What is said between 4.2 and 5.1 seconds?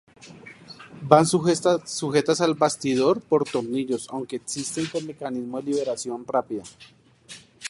existen con